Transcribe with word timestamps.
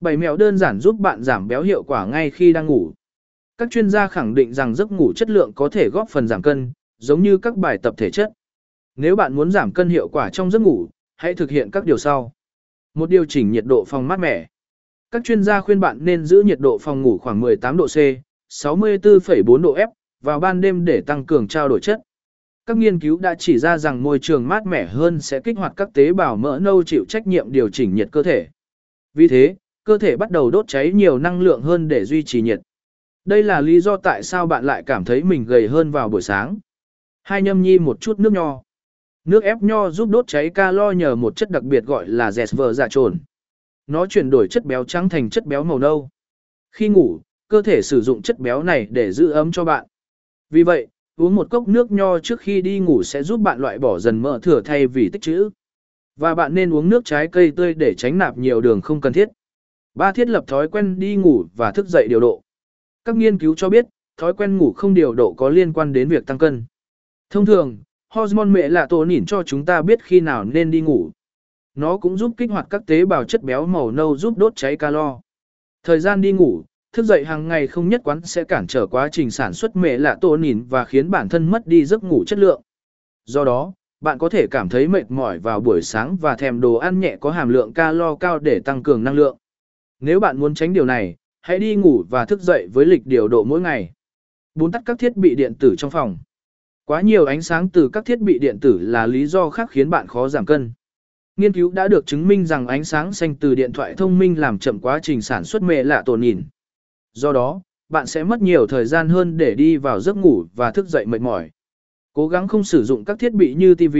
Bảy 0.00 0.16
mèo 0.16 0.36
đơn 0.36 0.58
giản 0.58 0.80
giúp 0.80 0.96
bạn 0.98 1.22
giảm 1.22 1.48
béo 1.48 1.62
hiệu 1.62 1.82
quả 1.82 2.06
ngay 2.06 2.30
khi 2.30 2.52
đang 2.52 2.66
ngủ. 2.66 2.92
Các 3.58 3.70
chuyên 3.70 3.90
gia 3.90 4.06
khẳng 4.06 4.34
định 4.34 4.54
rằng 4.54 4.74
giấc 4.74 4.92
ngủ 4.92 5.12
chất 5.16 5.30
lượng 5.30 5.52
có 5.54 5.68
thể 5.68 5.88
góp 5.88 6.08
phần 6.10 6.28
giảm 6.28 6.42
cân, 6.42 6.72
giống 6.98 7.22
như 7.22 7.38
các 7.38 7.56
bài 7.56 7.78
tập 7.82 7.94
thể 7.96 8.10
chất. 8.10 8.32
Nếu 8.96 9.16
bạn 9.16 9.34
muốn 9.34 9.50
giảm 9.50 9.72
cân 9.72 9.88
hiệu 9.88 10.08
quả 10.08 10.30
trong 10.30 10.50
giấc 10.50 10.62
ngủ, 10.62 10.88
hãy 11.16 11.34
thực 11.34 11.50
hiện 11.50 11.70
các 11.70 11.84
điều 11.84 11.98
sau. 11.98 12.32
Một 12.94 13.10
điều 13.10 13.24
chỉnh 13.24 13.50
nhiệt 13.50 13.64
độ 13.64 13.84
phòng 13.84 14.08
mát 14.08 14.20
mẻ. 14.20 14.46
Các 15.10 15.24
chuyên 15.24 15.42
gia 15.42 15.60
khuyên 15.60 15.80
bạn 15.80 15.98
nên 16.00 16.24
giữ 16.24 16.42
nhiệt 16.42 16.60
độ 16.60 16.78
phòng 16.78 17.02
ngủ 17.02 17.18
khoảng 17.18 17.40
18 17.40 17.76
độ 17.76 17.86
C, 17.86 17.96
64,4 18.48 19.56
độ 19.56 19.76
F 19.76 19.88
vào 20.22 20.40
ban 20.40 20.60
đêm 20.60 20.84
để 20.84 21.00
tăng 21.06 21.26
cường 21.26 21.48
trao 21.48 21.68
đổi 21.68 21.80
chất. 21.80 22.00
Các 22.66 22.76
nghiên 22.76 22.98
cứu 22.98 23.18
đã 23.18 23.34
chỉ 23.38 23.58
ra 23.58 23.78
rằng 23.78 24.02
môi 24.02 24.18
trường 24.18 24.48
mát 24.48 24.66
mẻ 24.66 24.86
hơn 24.86 25.20
sẽ 25.20 25.40
kích 25.40 25.58
hoạt 25.58 25.72
các 25.76 25.88
tế 25.94 26.12
bào 26.12 26.36
mỡ 26.36 26.58
nâu 26.62 26.82
chịu 26.82 27.04
trách 27.08 27.26
nhiệm 27.26 27.52
điều 27.52 27.68
chỉnh 27.68 27.94
nhiệt 27.94 28.08
cơ 28.12 28.22
thể. 28.22 28.48
Vì 29.14 29.28
thế, 29.28 29.54
cơ 29.88 29.98
thể 29.98 30.16
bắt 30.16 30.30
đầu 30.30 30.50
đốt 30.50 30.68
cháy 30.68 30.92
nhiều 30.92 31.18
năng 31.18 31.40
lượng 31.40 31.62
hơn 31.62 31.88
để 31.88 32.04
duy 32.04 32.22
trì 32.22 32.42
nhiệt. 32.42 32.60
Đây 33.24 33.42
là 33.42 33.60
lý 33.60 33.80
do 33.80 33.96
tại 33.96 34.22
sao 34.22 34.46
bạn 34.46 34.64
lại 34.64 34.82
cảm 34.86 35.04
thấy 35.04 35.22
mình 35.22 35.44
gầy 35.44 35.68
hơn 35.68 35.90
vào 35.90 36.08
buổi 36.08 36.22
sáng. 36.22 36.58
Hai 37.22 37.42
nhâm 37.42 37.62
nhi 37.62 37.78
một 37.78 38.00
chút 38.00 38.18
nước 38.20 38.32
nho. 38.32 38.62
Nước 39.24 39.44
ép 39.44 39.62
nho 39.62 39.90
giúp 39.90 40.08
đốt 40.08 40.26
cháy 40.26 40.50
calo 40.50 40.90
nhờ 40.90 41.16
một 41.16 41.36
chất 41.36 41.50
đặc 41.50 41.62
biệt 41.62 41.84
gọi 41.84 42.08
là 42.08 42.30
resver 42.30 42.78
dạ 42.78 42.88
trồn. 42.90 43.18
Nó 43.86 44.06
chuyển 44.06 44.30
đổi 44.30 44.48
chất 44.48 44.64
béo 44.64 44.84
trắng 44.84 45.08
thành 45.08 45.30
chất 45.30 45.46
béo 45.46 45.64
màu 45.64 45.78
nâu. 45.78 46.08
Khi 46.72 46.88
ngủ, 46.88 47.20
cơ 47.48 47.62
thể 47.62 47.82
sử 47.82 48.00
dụng 48.00 48.22
chất 48.22 48.38
béo 48.38 48.62
này 48.62 48.86
để 48.90 49.12
giữ 49.12 49.30
ấm 49.30 49.52
cho 49.52 49.64
bạn. 49.64 49.86
Vì 50.50 50.62
vậy, 50.62 50.86
uống 51.16 51.34
một 51.34 51.50
cốc 51.50 51.68
nước 51.68 51.92
nho 51.92 52.18
trước 52.18 52.40
khi 52.40 52.62
đi 52.62 52.78
ngủ 52.78 53.02
sẽ 53.02 53.22
giúp 53.22 53.40
bạn 53.40 53.60
loại 53.60 53.78
bỏ 53.78 53.98
dần 53.98 54.22
mỡ 54.22 54.38
thừa 54.42 54.60
thay 54.64 54.86
vì 54.86 55.10
tích 55.12 55.22
trữ. 55.22 55.50
Và 56.16 56.34
bạn 56.34 56.54
nên 56.54 56.74
uống 56.74 56.88
nước 56.88 57.04
trái 57.04 57.28
cây 57.32 57.52
tươi 57.56 57.74
để 57.74 57.94
tránh 57.94 58.18
nạp 58.18 58.38
nhiều 58.38 58.60
đường 58.60 58.80
không 58.80 59.00
cần 59.00 59.12
thiết. 59.12 59.28
Ba 59.98 60.12
thiết 60.12 60.28
lập 60.28 60.44
thói 60.46 60.68
quen 60.68 60.98
đi 60.98 61.16
ngủ 61.16 61.44
và 61.56 61.72
thức 61.72 61.86
dậy 61.88 62.06
điều 62.10 62.20
độ. 62.20 62.42
Các 63.04 63.16
nghiên 63.16 63.38
cứu 63.38 63.54
cho 63.54 63.68
biết, 63.68 63.86
thói 64.16 64.34
quen 64.34 64.58
ngủ 64.58 64.72
không 64.72 64.94
điều 64.94 65.14
độ 65.14 65.34
có 65.36 65.48
liên 65.48 65.72
quan 65.72 65.92
đến 65.92 66.08
việc 66.08 66.26
tăng 66.26 66.38
cân. 66.38 66.64
Thông 67.30 67.46
thường, 67.46 67.78
hormone 68.08 68.48
mẹ 68.48 68.68
là 68.68 68.86
tổ 68.86 69.04
nỉn 69.04 69.26
cho 69.26 69.42
chúng 69.42 69.64
ta 69.64 69.82
biết 69.82 70.02
khi 70.02 70.20
nào 70.20 70.44
nên 70.44 70.70
đi 70.70 70.80
ngủ. 70.80 71.10
Nó 71.74 71.96
cũng 71.96 72.16
giúp 72.16 72.32
kích 72.36 72.50
hoạt 72.50 72.66
các 72.70 72.82
tế 72.86 73.04
bào 73.04 73.24
chất 73.24 73.42
béo 73.42 73.66
màu 73.66 73.90
nâu 73.90 74.16
giúp 74.16 74.38
đốt 74.38 74.56
cháy 74.56 74.76
calo. 74.76 75.20
Thời 75.82 76.00
gian 76.00 76.20
đi 76.20 76.32
ngủ, 76.32 76.62
thức 76.92 77.02
dậy 77.02 77.24
hàng 77.24 77.48
ngày 77.48 77.66
không 77.66 77.88
nhất 77.88 78.00
quán 78.04 78.20
sẽ 78.24 78.44
cản 78.44 78.66
trở 78.66 78.86
quá 78.86 79.08
trình 79.12 79.30
sản 79.30 79.52
xuất 79.52 79.76
mẹ 79.76 79.98
lạ 79.98 80.16
tổ 80.20 80.36
nỉn 80.36 80.62
và 80.62 80.84
khiến 80.84 81.10
bản 81.10 81.28
thân 81.28 81.50
mất 81.50 81.66
đi 81.66 81.84
giấc 81.84 82.04
ngủ 82.04 82.24
chất 82.26 82.38
lượng. 82.38 82.62
Do 83.24 83.44
đó, 83.44 83.72
bạn 84.00 84.18
có 84.18 84.28
thể 84.28 84.46
cảm 84.50 84.68
thấy 84.68 84.88
mệt 84.88 85.10
mỏi 85.10 85.38
vào 85.38 85.60
buổi 85.60 85.82
sáng 85.82 86.16
và 86.16 86.36
thèm 86.36 86.60
đồ 86.60 86.74
ăn 86.74 87.00
nhẹ 87.00 87.16
có 87.20 87.30
hàm 87.30 87.48
lượng 87.48 87.72
calo 87.72 88.14
cao 88.14 88.38
để 88.38 88.60
tăng 88.60 88.82
cường 88.82 89.04
năng 89.04 89.14
lượng. 89.14 89.36
Nếu 90.00 90.20
bạn 90.20 90.40
muốn 90.40 90.54
tránh 90.54 90.72
điều 90.72 90.84
này, 90.84 91.16
hãy 91.40 91.58
đi 91.58 91.76
ngủ 91.76 92.04
và 92.10 92.24
thức 92.24 92.40
dậy 92.40 92.68
với 92.72 92.86
lịch 92.86 93.06
điều 93.06 93.28
độ 93.28 93.44
mỗi 93.44 93.60
ngày. 93.60 93.92
4. 94.54 94.72
Tắt 94.72 94.82
các 94.86 94.98
thiết 94.98 95.16
bị 95.16 95.34
điện 95.34 95.54
tử 95.54 95.74
trong 95.78 95.90
phòng. 95.90 96.18
Quá 96.84 97.00
nhiều 97.00 97.24
ánh 97.24 97.42
sáng 97.42 97.68
từ 97.68 97.88
các 97.92 98.04
thiết 98.04 98.20
bị 98.20 98.38
điện 98.38 98.58
tử 98.60 98.78
là 98.82 99.06
lý 99.06 99.26
do 99.26 99.50
khác 99.50 99.70
khiến 99.70 99.90
bạn 99.90 100.06
khó 100.06 100.28
giảm 100.28 100.46
cân. 100.46 100.72
Nghiên 101.36 101.52
cứu 101.52 101.70
đã 101.70 101.88
được 101.88 102.06
chứng 102.06 102.28
minh 102.28 102.46
rằng 102.46 102.66
ánh 102.66 102.84
sáng 102.84 103.12
xanh 103.12 103.34
từ 103.34 103.54
điện 103.54 103.72
thoại 103.72 103.94
thông 103.96 104.18
minh 104.18 104.40
làm 104.40 104.58
chậm 104.58 104.80
quá 104.80 104.98
trình 105.02 105.22
sản 105.22 105.44
xuất 105.44 105.62
mẹ 105.62 105.84
lạ 105.84 106.02
tồn 106.06 106.20
nhìn. 106.20 106.42
Do 107.12 107.32
đó, 107.32 107.60
bạn 107.88 108.06
sẽ 108.06 108.24
mất 108.24 108.42
nhiều 108.42 108.66
thời 108.66 108.86
gian 108.86 109.08
hơn 109.08 109.36
để 109.36 109.54
đi 109.54 109.76
vào 109.76 110.00
giấc 110.00 110.16
ngủ 110.16 110.44
và 110.54 110.70
thức 110.70 110.88
dậy 110.88 111.06
mệt 111.06 111.20
mỏi. 111.20 111.50
Cố 112.12 112.28
gắng 112.28 112.48
không 112.48 112.64
sử 112.64 112.84
dụng 112.84 113.04
các 113.04 113.18
thiết 113.18 113.32
bị 113.32 113.54
như 113.54 113.74
TV, 113.74 113.96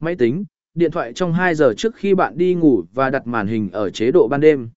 máy 0.00 0.16
tính, 0.16 0.44
điện 0.74 0.90
thoại 0.90 1.12
trong 1.12 1.32
2 1.32 1.54
giờ 1.54 1.74
trước 1.76 1.94
khi 1.94 2.14
bạn 2.14 2.38
đi 2.38 2.54
ngủ 2.54 2.84
và 2.94 3.10
đặt 3.10 3.26
màn 3.26 3.46
hình 3.46 3.70
ở 3.72 3.90
chế 3.90 4.10
độ 4.10 4.28
ban 4.28 4.40
đêm. 4.40 4.70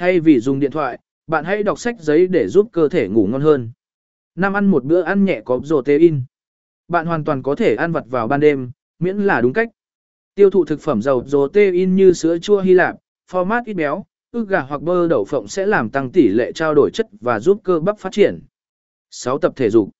Thay 0.00 0.20
vì 0.20 0.40
dùng 0.40 0.60
điện 0.60 0.70
thoại, 0.70 0.98
bạn 1.26 1.44
hãy 1.44 1.62
đọc 1.62 1.78
sách 1.78 2.00
giấy 2.00 2.26
để 2.26 2.48
giúp 2.48 2.68
cơ 2.72 2.88
thể 2.88 3.08
ngủ 3.08 3.26
ngon 3.26 3.40
hơn. 3.40 3.70
Năm 4.34 4.52
ăn 4.52 4.66
một 4.66 4.84
bữa 4.84 5.02
ăn 5.02 5.24
nhẹ 5.24 5.40
có 5.44 5.60
protein. 5.66 6.22
Bạn 6.88 7.06
hoàn 7.06 7.24
toàn 7.24 7.42
có 7.42 7.54
thể 7.54 7.74
ăn 7.74 7.92
vặt 7.92 8.04
vào 8.06 8.28
ban 8.28 8.40
đêm, 8.40 8.70
miễn 8.98 9.18
là 9.18 9.40
đúng 9.40 9.52
cách. 9.52 9.68
Tiêu 10.34 10.50
thụ 10.50 10.64
thực 10.64 10.80
phẩm 10.80 11.02
giàu 11.02 11.22
protein 11.28 11.94
như 11.94 12.12
sữa 12.12 12.38
chua 12.38 12.60
Hy 12.60 12.74
Lạp, 12.74 12.96
format 13.30 13.62
ít 13.66 13.74
béo, 13.74 14.04
ức 14.32 14.48
gà 14.48 14.60
hoặc 14.60 14.82
bơ 14.82 15.08
đậu 15.08 15.24
phộng 15.24 15.48
sẽ 15.48 15.66
làm 15.66 15.90
tăng 15.90 16.10
tỷ 16.12 16.28
lệ 16.28 16.52
trao 16.52 16.74
đổi 16.74 16.90
chất 16.94 17.06
và 17.20 17.40
giúp 17.40 17.60
cơ 17.64 17.80
bắp 17.80 17.98
phát 17.98 18.12
triển. 18.12 18.40
6. 19.10 19.38
Tập 19.38 19.52
thể 19.56 19.70
dục 19.70 19.90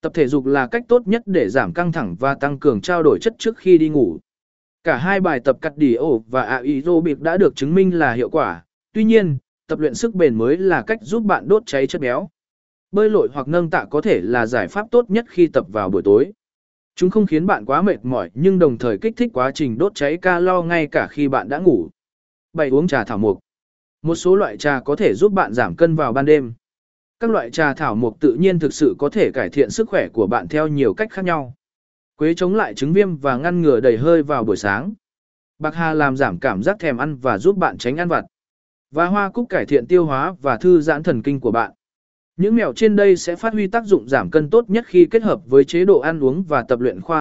Tập 0.00 0.12
thể 0.14 0.28
dục 0.28 0.46
là 0.46 0.66
cách 0.66 0.84
tốt 0.88 1.02
nhất 1.06 1.22
để 1.26 1.48
giảm 1.48 1.72
căng 1.72 1.92
thẳng 1.92 2.16
và 2.20 2.34
tăng 2.34 2.58
cường 2.58 2.80
trao 2.80 3.02
đổi 3.02 3.18
chất 3.20 3.34
trước 3.38 3.58
khi 3.58 3.78
đi 3.78 3.88
ngủ. 3.88 4.18
Cả 4.84 4.96
hai 4.96 5.20
bài 5.20 5.40
tập 5.44 5.58
cắt 5.60 5.76
đỉ 5.76 5.94
ổ 5.94 6.24
và 6.28 6.42
aerobic 6.42 7.20
đã 7.20 7.36
được 7.36 7.56
chứng 7.56 7.74
minh 7.74 7.98
là 7.98 8.12
hiệu 8.12 8.30
quả. 8.30 8.64
Tuy 8.92 9.04
nhiên, 9.04 9.38
tập 9.66 9.78
luyện 9.78 9.94
sức 9.94 10.14
bền 10.14 10.34
mới 10.34 10.56
là 10.56 10.82
cách 10.82 10.98
giúp 11.02 11.20
bạn 11.20 11.48
đốt 11.48 11.62
cháy 11.66 11.86
chất 11.86 12.00
béo. 12.00 12.28
Bơi 12.92 13.10
lội 13.10 13.28
hoặc 13.32 13.48
nâng 13.48 13.70
tạ 13.70 13.84
có 13.90 14.00
thể 14.00 14.20
là 14.20 14.46
giải 14.46 14.68
pháp 14.68 14.86
tốt 14.90 15.10
nhất 15.10 15.24
khi 15.28 15.46
tập 15.46 15.66
vào 15.72 15.90
buổi 15.90 16.02
tối. 16.02 16.32
Chúng 16.96 17.10
không 17.10 17.26
khiến 17.26 17.46
bạn 17.46 17.64
quá 17.64 17.82
mệt 17.82 18.04
mỏi 18.04 18.30
nhưng 18.34 18.58
đồng 18.58 18.78
thời 18.78 18.98
kích 18.98 19.16
thích 19.16 19.30
quá 19.34 19.50
trình 19.54 19.78
đốt 19.78 19.92
cháy 19.94 20.16
calo 20.16 20.62
ngay 20.62 20.86
cả 20.86 21.06
khi 21.06 21.28
bạn 21.28 21.48
đã 21.48 21.58
ngủ. 21.58 21.88
7. 22.52 22.68
Uống 22.68 22.88
trà 22.88 23.04
thảo 23.04 23.18
mộc. 23.18 23.38
Một 24.02 24.14
số 24.14 24.36
loại 24.36 24.56
trà 24.56 24.80
có 24.80 24.96
thể 24.96 25.14
giúp 25.14 25.32
bạn 25.32 25.54
giảm 25.54 25.76
cân 25.76 25.94
vào 25.94 26.12
ban 26.12 26.24
đêm. 26.24 26.52
Các 27.20 27.30
loại 27.30 27.50
trà 27.50 27.74
thảo 27.74 27.94
mộc 27.94 28.20
tự 28.20 28.34
nhiên 28.34 28.58
thực 28.58 28.74
sự 28.74 28.94
có 28.98 29.08
thể 29.08 29.30
cải 29.34 29.48
thiện 29.50 29.70
sức 29.70 29.88
khỏe 29.88 30.08
của 30.08 30.26
bạn 30.26 30.48
theo 30.48 30.68
nhiều 30.68 30.94
cách 30.94 31.10
khác 31.10 31.24
nhau. 31.24 31.54
Quế 32.16 32.34
chống 32.34 32.54
lại 32.54 32.74
chứng 32.74 32.92
viêm 32.92 33.16
và 33.16 33.36
ngăn 33.36 33.62
ngừa 33.62 33.80
đầy 33.80 33.96
hơi 33.96 34.22
vào 34.22 34.44
buổi 34.44 34.56
sáng. 34.56 34.92
Bạc 35.58 35.74
hà 35.74 35.94
làm 35.94 36.16
giảm 36.16 36.38
cảm 36.38 36.62
giác 36.62 36.76
thèm 36.78 36.96
ăn 36.96 37.16
và 37.16 37.38
giúp 37.38 37.56
bạn 37.56 37.78
tránh 37.78 37.96
ăn 37.96 38.08
vặt. 38.08 38.24
Và 38.90 39.06
hoa 39.06 39.30
cúc 39.30 39.48
cải 39.48 39.66
thiện 39.66 39.86
tiêu 39.86 40.04
hóa 40.04 40.34
và 40.42 40.56
thư 40.56 40.80
giãn 40.80 41.02
thần 41.02 41.22
kinh 41.22 41.40
của 41.40 41.50
bạn. 41.50 41.72
Những 42.36 42.56
mèo 42.56 42.72
trên 42.72 42.96
đây 42.96 43.16
sẽ 43.16 43.36
phát 43.36 43.52
huy 43.52 43.66
tác 43.66 43.84
dụng 43.84 44.08
giảm 44.08 44.30
cân 44.30 44.50
tốt 44.50 44.70
nhất 44.70 44.84
khi 44.86 45.06
kết 45.06 45.22
hợp 45.22 45.40
với 45.46 45.64
chế 45.64 45.84
độ 45.84 45.98
ăn 45.98 46.24
uống 46.24 46.42
và 46.42 46.62
tập 46.62 46.80
luyện 46.80 47.00
khoa 47.00 47.16